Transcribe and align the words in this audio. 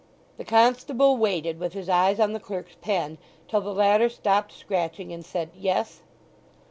The 0.37 0.43
constable 0.45 1.15
waited, 1.17 1.59
with 1.59 1.73
his 1.73 1.87
eyes 1.87 2.19
on 2.19 2.33
the 2.33 2.39
clerk's 2.39 2.73
pen, 2.81 3.19
till 3.47 3.61
the 3.61 3.71
latter 3.71 4.09
stopped 4.09 4.51
scratching 4.51 5.13
and 5.13 5.23
said, 5.23 5.51
"yes." 5.55 6.01